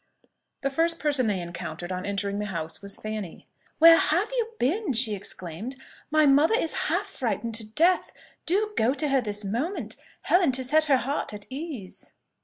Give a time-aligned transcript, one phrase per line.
[0.61, 3.45] The first person they encountered on entering the house was Fanny.
[3.77, 5.75] "Where have you been!" she exclaimed.
[6.09, 8.11] "My mother is half frightened to death.
[8.47, 12.13] Do go to her this moment, Helen, to set her heart at ease."